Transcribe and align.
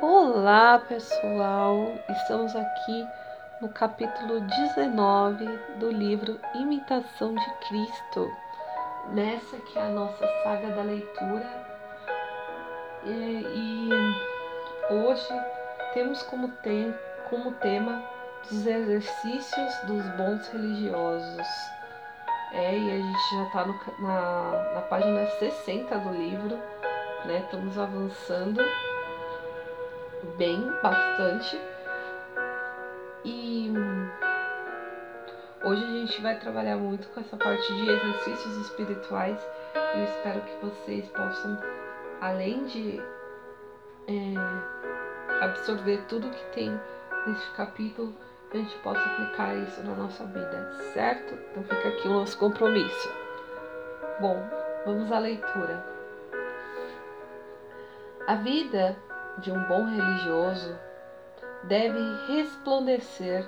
Olá 0.00 0.78
pessoal, 0.88 1.92
estamos 2.08 2.54
aqui 2.54 3.04
no 3.60 3.68
capítulo 3.68 4.40
19 4.42 5.44
do 5.80 5.90
livro 5.90 6.38
Imitação 6.54 7.34
de 7.34 7.50
Cristo. 7.66 8.30
Nessa 9.08 9.56
que 9.56 9.76
é 9.76 9.82
a 9.82 9.88
nossa 9.88 10.24
saga 10.44 10.68
da 10.68 10.82
leitura 10.82 11.44
e, 13.04 13.10
e 13.10 14.94
hoje 14.94 15.34
temos 15.92 16.22
como, 16.22 16.46
tem, 16.62 16.94
como 17.28 17.50
tema 17.54 18.00
os 18.44 18.64
exercícios 18.64 19.74
dos 19.88 20.06
bons 20.10 20.46
religiosos. 20.52 21.48
É, 22.52 22.78
e 22.78 22.90
a 22.92 22.96
gente 22.98 23.36
já 23.36 23.42
está 23.46 23.66
na, 23.98 24.74
na 24.74 24.80
página 24.82 25.26
60 25.26 25.98
do 25.98 26.12
livro, 26.12 26.56
né? 27.24 27.40
Estamos 27.40 27.76
avançando 27.76 28.62
bem, 30.36 30.60
bastante. 30.82 31.60
E 33.24 33.72
hoje 35.64 35.84
a 35.84 35.88
gente 35.88 36.22
vai 36.22 36.38
trabalhar 36.38 36.76
muito 36.76 37.08
com 37.08 37.20
essa 37.20 37.36
parte 37.36 37.72
de 37.74 37.90
exercícios 37.90 38.56
espirituais. 38.58 39.38
Eu 39.94 40.04
espero 40.04 40.40
que 40.40 40.64
vocês 40.64 41.08
possam, 41.08 41.58
além 42.20 42.64
de 42.66 43.00
é, 44.08 45.44
absorver 45.44 46.04
tudo 46.08 46.30
que 46.30 46.44
tem 46.54 46.80
neste 47.26 47.50
capítulo, 47.52 48.14
a 48.50 48.56
gente 48.56 48.74
possa 48.78 49.00
aplicar 49.00 49.54
isso 49.56 49.82
na 49.82 49.94
nossa 49.94 50.24
vida, 50.24 50.72
certo? 50.94 51.34
Então 51.50 51.62
fica 51.64 51.88
aqui 51.88 52.08
o 52.08 52.12
nosso 52.12 52.38
compromisso. 52.38 53.12
Bom, 54.20 54.42
vamos 54.86 55.12
à 55.12 55.18
leitura. 55.18 55.84
A 58.26 58.36
vida 58.36 58.96
de 59.38 59.50
um 59.52 59.62
bom 59.64 59.84
religioso 59.84 60.78
deve 61.64 61.98
resplandecer 62.26 63.44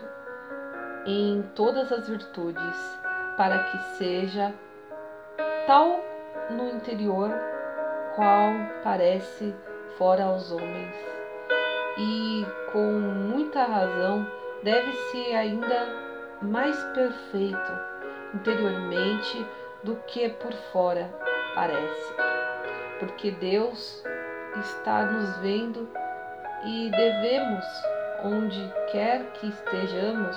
em 1.06 1.42
todas 1.55 1.91
as 1.92 2.08
virtudes, 2.08 2.98
para 3.36 3.64
que 3.64 3.78
seja 3.96 4.52
tal 5.66 6.00
no 6.50 6.68
interior 6.68 7.30
qual 8.14 8.52
parece 8.83 9.55
fora 9.96 10.24
aos 10.24 10.50
homens. 10.52 10.94
E 11.96 12.46
com 12.72 12.92
muita 12.92 13.64
razão 13.64 14.27
deve-se 14.62 15.34
ainda 15.34 15.88
mais 16.42 16.77
perfeito 16.94 17.91
interiormente 18.34 19.46
do 19.83 19.96
que 20.06 20.28
por 20.28 20.52
fora 20.72 21.11
parece. 21.55 22.14
Porque 22.98 23.30
Deus 23.30 24.05
está 24.58 25.04
nos 25.04 25.36
vendo 25.38 25.88
e 26.64 26.90
devemos, 26.90 27.64
onde 28.24 28.72
quer 28.90 29.24
que 29.32 29.48
estejamos, 29.48 30.36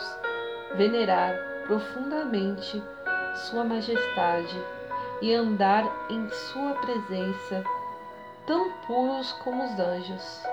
venerar 0.76 1.36
profundamente 1.66 2.84
Sua 3.36 3.64
Majestade 3.64 4.62
e 5.22 5.34
andar 5.34 5.84
em 6.10 6.30
Sua 6.30 6.74
presença, 6.76 7.64
tão 8.46 8.72
puros 8.88 9.32
como 9.44 9.64
os 9.64 9.80
anjos. 9.80 10.44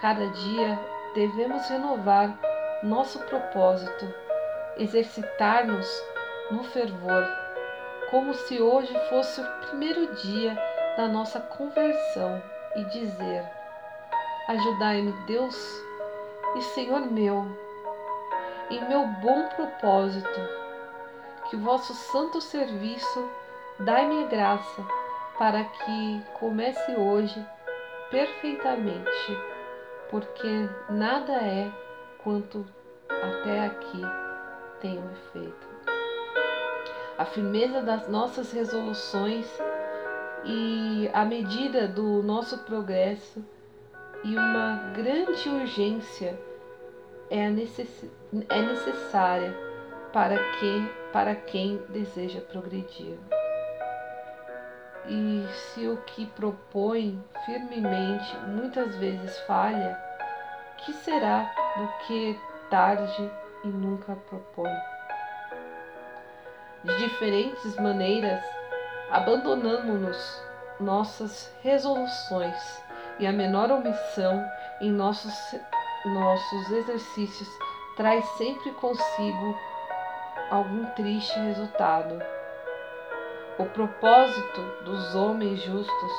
Cada 0.00 0.26
dia 0.28 0.78
devemos 1.14 1.68
renovar 1.68 2.38
nosso 2.82 3.18
propósito, 3.20 4.12
exercitar-nos 4.76 5.88
no 6.50 6.62
fervor, 6.64 7.26
como 8.10 8.34
se 8.34 8.60
hoje 8.60 8.94
fosse 9.08 9.40
o 9.40 9.46
primeiro 9.68 10.14
dia 10.14 10.56
da 10.96 11.06
nossa 11.06 11.40
conversão 11.40 12.42
e 12.74 12.84
dizer: 12.84 13.44
Ajudai-me, 14.48 15.12
Deus 15.26 15.56
e 16.56 16.62
Senhor 16.62 17.00
meu, 17.00 17.46
em 18.70 18.88
meu 18.88 19.06
bom 19.06 19.48
propósito, 19.48 20.40
que 21.48 21.56
vosso 21.56 21.92
santo 21.94 22.40
serviço 22.40 23.30
dai-me 23.80 24.24
a 24.24 24.26
graça 24.26 24.82
para 25.38 25.64
que 25.64 26.22
comece 26.38 26.94
hoje 26.96 27.46
perfeitamente, 28.10 29.38
porque 30.10 30.68
nada 30.88 31.32
é 31.32 31.70
quanto 32.18 32.64
até 33.10 33.66
aqui 33.66 34.02
tenho 34.80 35.08
feito. 35.32 35.76
A 37.18 37.24
firmeza 37.24 37.80
das 37.82 38.08
nossas 38.08 38.52
resoluções 38.52 39.46
e 40.46 41.10
a 41.12 41.24
medida 41.24 41.88
do 41.88 42.22
nosso 42.22 42.58
progresso 42.58 43.44
e 44.22 44.36
uma 44.36 44.92
grande 44.94 45.48
urgência 45.48 46.38
é, 47.28 47.50
necess, 47.50 48.04
é 48.48 48.62
necessária 48.62 49.54
para 50.12 50.36
que 50.36 50.90
para 51.12 51.34
quem 51.34 51.78
deseja 51.88 52.40
progredir. 52.40 53.18
E 55.08 55.46
se 55.52 55.86
o 55.88 55.96
que 55.98 56.26
propõe 56.26 57.22
firmemente 57.44 58.36
muitas 58.48 58.94
vezes 58.96 59.38
falha, 59.40 59.98
que 60.78 60.92
será 60.92 61.42
do 61.76 62.06
que 62.06 62.38
tarde 62.70 63.30
e 63.64 63.68
nunca 63.68 64.14
propõe? 64.14 64.72
De 66.84 66.96
diferentes 66.98 67.76
maneiras, 67.76 68.44
abandonamos-nos 69.10 70.42
nossas 70.80 71.52
resoluções 71.62 72.82
e 73.18 73.26
a 73.26 73.32
menor 73.32 73.70
omissão 73.70 74.44
em 74.80 74.90
nossos, 74.90 75.34
nossos 76.04 76.70
exercícios 76.70 77.48
traz 77.96 78.24
sempre 78.36 78.72
consigo 78.72 79.58
algum 80.50 80.84
triste 80.90 81.38
resultado. 81.38 82.22
O 83.58 83.64
propósito 83.66 84.60
dos 84.84 85.14
homens 85.14 85.62
justos 85.62 86.12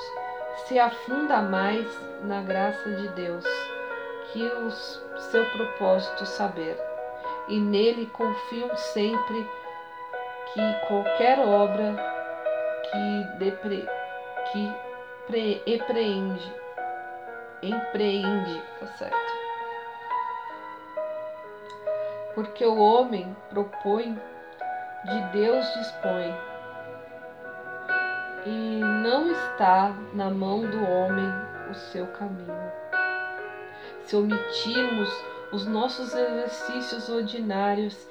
se 0.66 0.80
afunda 0.80 1.42
mais 1.42 1.86
na 2.24 2.42
graça 2.42 2.90
de 2.90 3.08
Deus 3.10 3.46
que 4.34 4.44
o 4.44 4.72
seu 4.72 5.46
propósito 5.52 6.26
saber, 6.26 6.78
e 7.48 7.60
nele 7.60 8.08
confiam 8.08 8.76
sempre 8.76 9.48
que 10.54 10.88
qualquer 10.88 11.40
obra 11.40 12.17
que, 12.92 13.40
depre, 13.40 13.88
que 14.52 14.76
pre, 15.28 15.62
empreende, 15.66 16.54
empreende, 17.62 18.62
tá 18.80 18.88
certo? 18.88 19.34
Porque 22.34 22.66
o 22.66 22.78
homem 22.78 23.36
propõe, 23.50 24.20
de 25.06 25.20
Deus 25.32 25.66
dispõe, 25.74 26.34
e 28.46 28.80
não 29.04 29.32
está 29.32 29.94
na 30.14 30.30
mão 30.30 30.62
do 30.62 30.84
homem 30.84 31.30
o 31.70 31.74
seu 31.74 32.08
caminho. 32.08 32.72
Se 34.04 34.16
omitirmos 34.16 35.10
os 35.52 35.66
nossos 35.66 36.14
exercícios 36.14 37.10
ordinários 37.10 38.08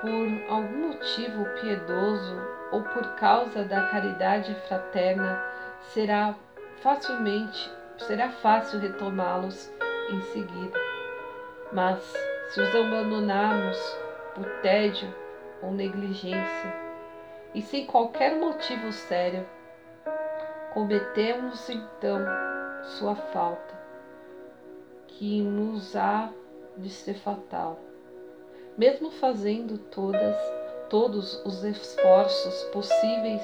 por 0.00 0.52
algum 0.52 0.88
motivo 0.88 1.44
piedoso 1.60 2.57
ou 2.70 2.82
por 2.82 3.14
causa 3.14 3.64
da 3.64 3.86
caridade 3.88 4.54
fraterna, 4.66 5.42
será 5.80 6.34
facilmente, 6.80 7.70
será 7.98 8.28
fácil 8.28 8.78
retomá-los 8.78 9.72
em 10.10 10.20
seguida. 10.20 10.78
Mas 11.72 12.00
se 12.50 12.60
os 12.60 12.74
abandonarmos 12.74 13.78
por 14.34 14.44
tédio 14.62 15.12
ou 15.62 15.72
negligência 15.72 16.74
e 17.54 17.62
sem 17.62 17.86
qualquer 17.86 18.36
motivo 18.36 18.92
sério, 18.92 19.46
cometemos 20.72 21.68
então 21.68 22.20
sua 22.82 23.14
falta, 23.16 23.74
que 25.06 25.42
nos 25.42 25.96
há 25.96 26.30
de 26.76 26.88
ser 26.90 27.14
fatal, 27.14 27.78
mesmo 28.76 29.10
fazendo 29.10 29.78
todas 29.78 30.36
todos 30.88 31.44
os 31.44 31.64
esforços 31.64 32.62
possíveis, 32.72 33.42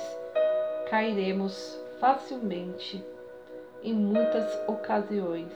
cairemos 0.88 1.78
facilmente 2.00 3.04
em 3.82 3.92
muitas 3.92 4.58
ocasiões. 4.66 5.52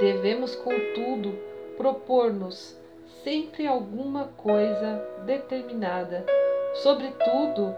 Devemos, 0.00 0.56
contudo, 0.56 1.38
propor-nos 1.76 2.76
sempre 3.22 3.66
alguma 3.66 4.28
coisa 4.36 5.00
determinada, 5.24 6.24
sobretudo 6.74 7.76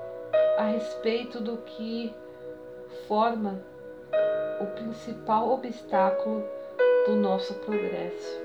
a 0.56 0.64
respeito 0.64 1.40
do 1.40 1.58
que 1.58 2.14
forma 3.06 3.60
o 4.60 4.66
principal 4.66 5.50
obstáculo 5.50 6.42
do 7.06 7.16
nosso 7.16 7.52
progresso. 7.54 8.42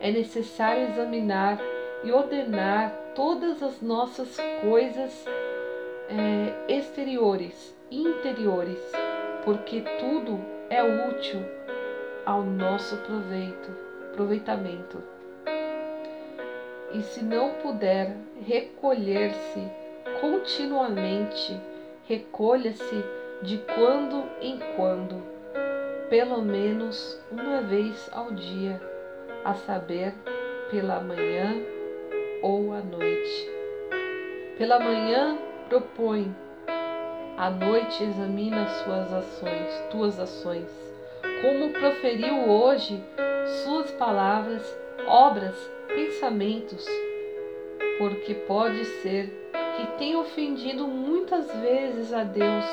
É 0.00 0.12
necessário 0.12 0.90
examinar 0.90 1.58
e 2.04 2.12
ordenar 2.12 2.92
todas 3.14 3.62
as 3.62 3.80
nossas 3.80 4.36
coisas 4.60 5.26
é, 6.08 6.72
exteriores 6.72 7.76
e 7.90 8.00
interiores, 8.00 8.80
porque 9.44 9.82
tudo 9.98 10.38
é 10.70 10.82
útil 10.82 11.40
ao 12.24 12.42
nosso 12.42 12.96
proveito, 12.98 13.70
aproveitamento. 14.12 15.02
E 16.92 17.02
se 17.02 17.22
não 17.22 17.54
puder 17.54 18.16
recolher-se 18.46 19.62
continuamente, 20.20 21.60
recolha-se 22.06 23.04
de 23.42 23.58
quando 23.74 24.24
em 24.40 24.58
quando, 24.76 25.22
pelo 26.08 26.40
menos 26.42 27.20
uma 27.30 27.60
vez 27.62 28.08
ao 28.12 28.32
dia, 28.32 28.80
a 29.44 29.54
saber, 29.54 30.14
pela 30.70 31.00
manhã 31.00 31.54
ou 32.42 32.72
à 32.72 32.80
noite. 32.80 33.50
Pela 34.56 34.78
manhã 34.78 35.38
propõe, 35.68 36.34
à 37.36 37.50
noite 37.50 38.02
examina 38.02 38.66
suas 38.84 39.12
ações, 39.12 39.84
tuas 39.90 40.18
ações, 40.18 40.68
como 41.42 41.72
proferiu 41.72 42.48
hoje 42.48 43.02
suas 43.64 43.90
palavras, 43.92 44.62
obras, 45.06 45.56
pensamentos, 45.86 46.86
porque 47.98 48.34
pode 48.34 48.84
ser 49.02 49.50
que 49.76 49.86
tenha 49.98 50.18
ofendido 50.18 50.86
muitas 50.88 51.46
vezes 51.60 52.12
a 52.12 52.24
Deus 52.24 52.64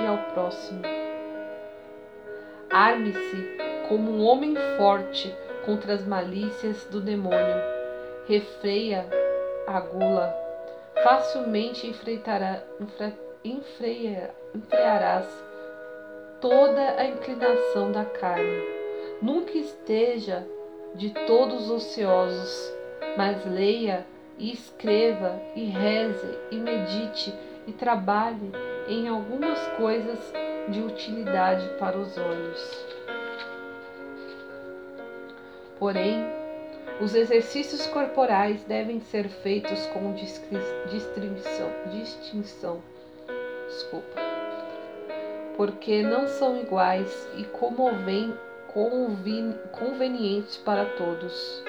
e 0.00 0.06
ao 0.06 0.18
próximo. 0.32 0.82
Arme-se 2.70 3.56
como 3.88 4.10
um 4.10 4.24
homem 4.24 4.54
forte 4.76 5.32
contra 5.64 5.94
as 5.94 6.06
malícias 6.06 6.84
do 6.90 7.00
demônio. 7.00 7.81
Refreia 8.26 9.06
a 9.66 9.80
gula. 9.80 10.34
Facilmente 11.02 11.86
enfrentará, 11.86 12.62
enfreia, 13.44 14.30
enfrearás 14.54 15.26
toda 16.40 16.96
a 16.98 17.04
inclinação 17.04 17.90
da 17.90 18.04
carne. 18.04 18.62
Nunca 19.20 19.52
esteja 19.52 20.46
de 20.94 21.10
todos 21.26 21.70
ociosos, 21.70 22.72
mas 23.16 23.44
leia 23.46 24.06
e 24.38 24.52
escreva 24.52 25.40
e 25.54 25.64
reze 25.64 26.38
e 26.50 26.56
medite 26.56 27.34
e 27.66 27.72
trabalhe 27.72 28.52
em 28.88 29.08
algumas 29.08 29.58
coisas 29.76 30.18
de 30.68 30.80
utilidade 30.80 31.68
para 31.78 31.96
os 31.96 32.16
olhos. 32.18 32.86
Porém, 35.78 36.41
os 37.00 37.14
exercícios 37.14 37.86
corporais 37.86 38.62
devem 38.64 39.00
ser 39.00 39.28
feitos 39.28 39.86
com 39.86 40.12
distinção, 41.90 42.80
desculpa, 43.66 44.20
porque 45.56 46.02
não 46.02 46.28
são 46.28 46.60
iguais 46.60 47.28
e 47.36 47.44
comovem, 47.44 48.34
convenientes 49.72 50.56
para 50.58 50.84
todos. 50.96 51.62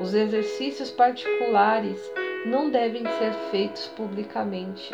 Os 0.00 0.14
exercícios 0.14 0.90
particulares 0.90 2.00
não 2.46 2.70
devem 2.70 3.02
ser 3.18 3.32
feitos 3.50 3.88
publicamente, 3.88 4.90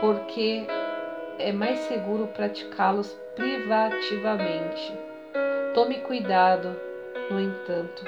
porque 0.00 0.66
é 1.38 1.52
mais 1.52 1.78
seguro 1.80 2.28
praticá-los 2.28 3.12
privativamente. 3.34 4.92
Tome 5.74 6.00
cuidado, 6.00 6.74
no 7.30 7.40
entanto, 7.40 8.04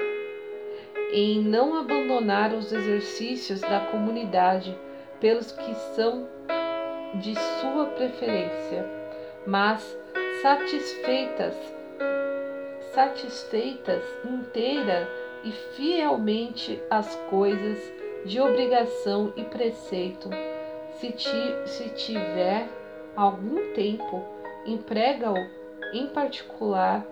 em 1.12 1.42
não 1.42 1.76
abandonar 1.78 2.54
os 2.54 2.72
exercícios 2.72 3.60
da 3.60 3.80
comunidade 3.80 4.76
pelos 5.20 5.52
que 5.52 5.74
são 5.94 6.26
de 7.14 7.34
sua 7.60 7.86
preferência, 7.86 8.86
mas 9.46 9.98
satisfeitas, 10.40 11.54
satisfeitas 12.94 14.02
inteira 14.24 15.06
e 15.44 15.52
fielmente 15.52 16.80
as 16.88 17.14
coisas 17.28 17.78
de 18.24 18.40
obrigação 18.40 19.32
e 19.36 19.44
preceito. 19.44 20.30
Se, 20.98 21.12
ti, 21.12 21.54
se 21.66 21.90
tiver 21.90 22.68
algum 23.14 23.72
tempo, 23.74 24.24
emprega-o 24.64 25.36
em 25.92 26.06
particular 26.06 27.04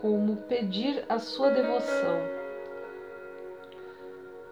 como 0.00 0.36
pedir 0.36 1.04
a 1.08 1.18
sua 1.18 1.50
devoção. 1.50 2.39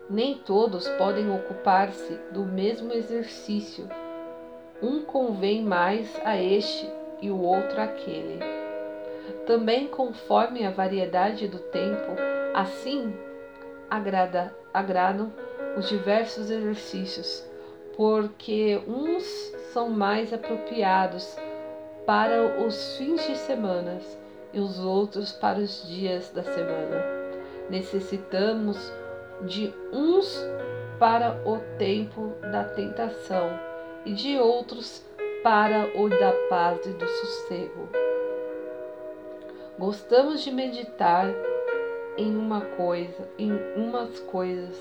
Nem 0.09 0.35
todos 0.35 0.89
podem 0.91 1.31
ocupar-se 1.31 2.15
do 2.33 2.45
mesmo 2.45 2.93
exercício. 2.93 3.89
Um 4.83 5.03
convém 5.03 5.63
mais 5.63 6.09
a 6.25 6.41
este 6.41 6.89
e 7.21 7.31
o 7.31 7.41
outro 7.41 7.81
àquele. 7.81 8.39
Também 9.47 9.87
conforme 9.89 10.65
a 10.65 10.71
variedade 10.71 11.49
do 11.49 11.59
tempo, 11.59 12.17
Assim 12.59 13.15
agrada, 13.89 14.53
agradam 14.75 15.33
os 15.77 15.89
diversos 15.89 16.51
exercícios, 16.51 17.47
porque 17.97 18.83
uns 18.85 19.23
são 19.73 19.89
mais 19.89 20.33
apropriados 20.33 21.37
para 22.05 22.61
os 22.67 22.97
fins 22.97 23.25
de 23.29 23.37
semana 23.37 24.01
e 24.53 24.59
os 24.59 24.81
outros 24.81 25.31
para 25.31 25.61
os 25.61 25.87
dias 25.87 26.31
da 26.31 26.43
semana. 26.43 27.05
Necessitamos 27.71 28.91
de 29.43 29.73
uns 29.93 30.39
para 30.99 31.41
o 31.45 31.59
tempo 31.79 32.35
da 32.41 32.65
tentação 32.65 33.59
e 34.05 34.13
de 34.13 34.39
outros 34.39 35.03
para 35.43 35.89
o 35.95 36.09
da 36.09 36.33
paz 36.49 36.85
e 36.87 36.91
do 36.91 37.07
sossego. 37.07 37.89
Gostamos 39.79 40.43
de 40.43 40.51
meditar 40.51 41.27
em 42.17 42.37
uma 42.37 42.61
coisa, 42.61 43.29
em 43.39 43.53
umas 43.77 44.19
coisas, 44.21 44.77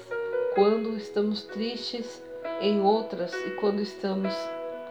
quando 0.56 0.98
estamos 0.98 1.44
tristes 1.44 2.24
em 2.59 2.81
outras 2.81 3.31
e 3.45 3.51
quando 3.51 3.80
estamos 3.80 4.33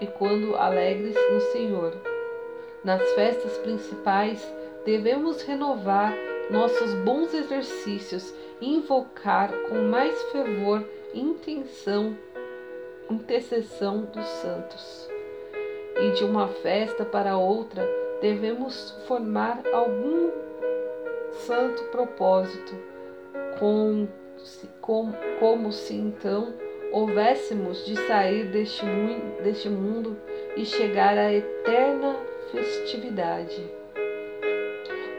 e 0.00 0.06
quando 0.06 0.54
alegres 0.54 1.16
no 1.32 1.40
Senhor. 1.52 1.92
Nas 2.84 3.02
festas 3.14 3.58
principais, 3.58 4.46
devemos 4.84 5.42
renovar 5.42 6.14
nossos 6.50 6.94
bons 7.04 7.34
exercícios 7.34 8.32
invocar 8.60 9.52
com 9.68 9.82
mais 9.82 10.20
fervor 10.30 10.82
intenção 11.14 12.16
intercessão 13.10 14.02
dos 14.02 14.26
santos. 14.26 15.08
E 15.98 16.10
de 16.12 16.24
uma 16.24 16.48
festa 16.48 17.04
para 17.04 17.38
outra, 17.38 17.88
devemos 18.20 18.90
formar 19.06 19.62
algum 19.72 20.30
santo 21.30 21.82
propósito, 21.84 22.74
com, 23.58 24.06
com, 24.80 25.12
como 25.40 25.72
se 25.72 25.94
então 25.94 26.54
houvéssemos 26.92 27.84
de 27.84 27.96
sair 28.06 28.50
deste, 28.50 28.84
deste 29.42 29.68
mundo 29.68 30.16
e 30.56 30.64
chegar 30.64 31.16
à 31.16 31.32
eterna 31.32 32.16
festividade. 32.50 33.62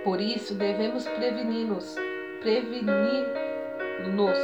Por 0.03 0.21
isso 0.21 0.53
devemos 0.53 1.05
prevenir-nos, 1.07 1.95
prevenir-nos 2.41 4.37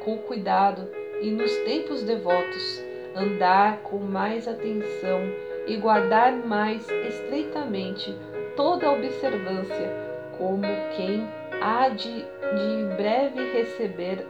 com 0.00 0.18
cuidado 0.18 0.88
e 1.20 1.30
nos 1.30 1.54
tempos 1.58 2.02
devotos 2.02 2.82
andar 3.14 3.82
com 3.82 3.98
mais 3.98 4.48
atenção 4.48 5.20
e 5.66 5.76
guardar 5.76 6.32
mais 6.46 6.88
estreitamente 6.88 8.14
toda 8.56 8.86
a 8.86 8.92
observância 8.92 10.04
como 10.36 10.62
quem 10.96 11.26
há 11.60 11.88
de, 11.88 12.22
de 12.22 12.96
breve 12.96 13.52
receber 13.52 14.26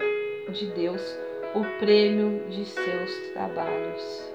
de 0.50 0.66
Deus 0.66 1.18
o 1.54 1.64
prêmio 1.78 2.48
de 2.48 2.64
seus 2.66 3.16
trabalhos. 3.32 4.32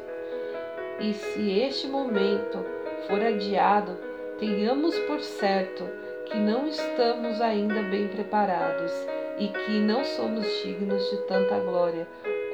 E 1.00 1.14
se 1.14 1.52
este 1.52 1.88
momento 1.88 2.66
for 3.08 3.22
adiado, 3.22 3.98
tenhamos 4.40 4.98
por 5.00 5.22
certo 5.22 5.88
que 6.30 6.38
não 6.38 6.68
estamos 6.68 7.42
ainda 7.42 7.82
bem 7.84 8.08
preparados 8.08 8.92
e 9.38 9.48
que 9.48 9.80
não 9.80 10.04
somos 10.04 10.46
dignos 10.64 11.04
de 11.10 11.18
tanta 11.28 11.60
glória 11.60 12.08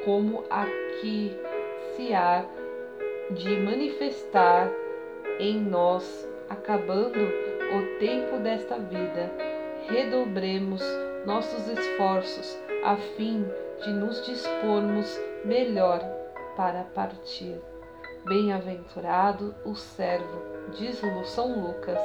como 0.04 0.44
a 0.50 0.64
que 1.00 1.36
se 1.94 2.14
há 2.14 2.44
de 3.30 3.56
manifestar 3.56 4.70
em 5.38 5.60
nós, 5.60 6.26
acabando 6.48 7.18
o 7.18 7.98
tempo 7.98 8.38
desta 8.38 8.78
vida, 8.78 9.30
redobremos 9.88 10.82
nossos 11.26 11.68
esforços 11.68 12.56
a 12.84 12.96
fim 12.96 13.44
de 13.84 13.90
nos 13.90 14.24
dispormos 14.24 15.20
melhor 15.44 16.00
para 16.56 16.84
partir. 16.94 17.60
Bem-aventurado 18.24 19.54
o 19.64 19.74
servo, 19.74 20.42
diz 20.78 21.00
São 21.26 21.60
Lucas, 21.60 22.00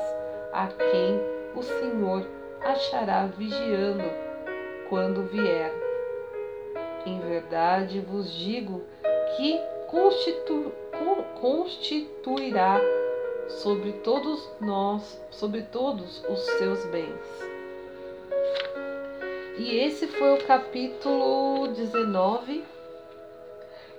a 0.51 0.67
quem 0.67 1.40
o 1.55 1.61
Senhor 1.61 2.25
achará 2.61 3.25
vigiando 3.25 4.03
quando 4.89 5.23
vier. 5.23 5.73
Em 7.05 7.19
verdade 7.19 7.99
vos 7.99 8.31
digo 8.31 8.83
que 9.35 9.59
constitu, 9.87 10.71
constituirá 11.39 12.79
sobre 13.47 13.93
todos 13.93 14.49
nós, 14.59 15.19
sobre 15.29 15.63
todos 15.63 16.23
os 16.29 16.39
seus 16.39 16.85
bens. 16.85 17.51
E 19.57 19.77
esse 19.77 20.07
foi 20.07 20.35
o 20.35 20.45
capítulo 20.45 21.67
19, 21.67 22.63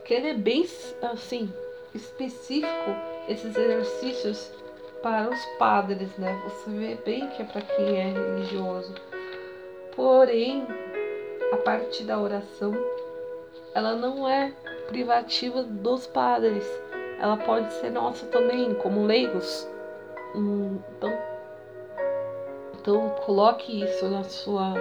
que 0.04 0.14
ele 0.14 0.28
é 0.28 0.35
bem 0.35 0.66
assim, 1.02 1.52
específico, 1.94 2.90
esses 3.28 3.56
exercícios 3.56 4.50
para 5.02 5.28
os 5.28 5.44
padres, 5.59 6.16
né? 6.16 6.40
Você 6.44 6.71
vê 6.71 6.94
bem 6.94 7.28
que 7.28 7.42
é 7.42 7.44
para 7.44 7.61
quem 7.61 7.99
é 7.99 8.12
religioso. 8.12 8.94
Porém, 9.94 10.66
a 11.52 11.56
parte 11.59 12.04
da 12.04 12.18
oração, 12.18 12.73
ela 13.75 13.94
não 13.94 14.28
é 14.28 14.52
privativa 14.87 15.62
dos 15.62 16.06
padres. 16.06 16.66
Ela 17.21 17.37
pode 17.37 17.73
ser 17.75 17.90
nossa 17.90 18.26
também, 18.26 18.75
como 18.75 19.04
leigos. 19.04 19.68
Hum, 20.35 20.78
então, 20.97 21.11
então 22.75 23.11
coloque 23.26 23.82
isso 23.82 24.09
na 24.09 24.25
sua 24.25 24.75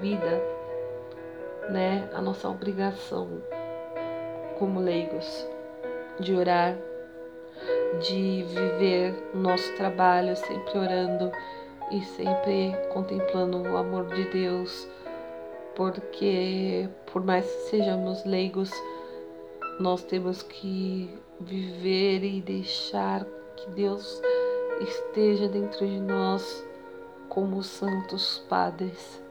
vida, 0.00 0.42
né? 1.70 2.08
A 2.14 2.20
nossa 2.20 2.48
obrigação 2.48 3.42
como 4.58 4.80
leigos 4.80 5.46
de 6.18 6.34
orar, 6.34 6.76
de 8.00 8.44
viver 8.44 9.30
o 9.34 9.38
nosso 9.38 9.74
trabalho 9.76 10.36
sempre 10.36 10.78
orando 10.78 11.32
e 11.90 12.02
sempre 12.02 12.74
contemplando 12.92 13.62
o 13.62 13.76
amor 13.76 14.06
de 14.06 14.24
Deus, 14.30 14.88
porque 15.74 16.88
por 17.12 17.24
mais 17.24 17.44
que 17.44 17.70
sejamos 17.70 18.24
leigos, 18.24 18.70
nós 19.78 20.02
temos 20.02 20.42
que 20.42 21.10
viver 21.40 22.24
e 22.24 22.40
deixar 22.40 23.24
que 23.56 23.70
Deus 23.70 24.20
esteja 24.80 25.48
dentro 25.48 25.86
de 25.86 26.00
nós 26.00 26.66
como 27.28 27.62
santos 27.62 28.44
padres, 28.48 29.22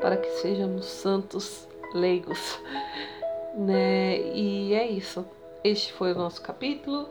para 0.00 0.16
que 0.16 0.28
sejamos 0.30 0.86
santos 0.86 1.68
leigos, 1.92 2.60
né? 3.54 4.20
E 4.32 4.74
é 4.74 4.86
isso. 4.86 5.26
Este 5.64 5.92
foi 5.92 6.12
o 6.12 6.14
nosso 6.14 6.40
capítulo. 6.40 7.08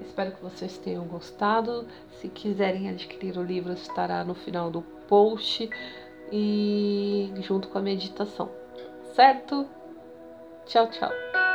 Espero 0.00 0.32
que 0.32 0.42
vocês 0.42 0.78
tenham 0.78 1.04
gostado. 1.04 1.86
Se 2.20 2.28
quiserem 2.28 2.88
adquirir 2.88 3.36
o 3.36 3.42
livro, 3.42 3.72
estará 3.72 4.24
no 4.24 4.34
final 4.34 4.70
do 4.70 4.82
post 5.08 5.68
e 6.32 7.32
junto 7.40 7.68
com 7.68 7.78
a 7.78 7.82
meditação. 7.82 8.50
Certo? 9.14 9.66
Tchau, 10.66 10.88
tchau. 10.90 11.47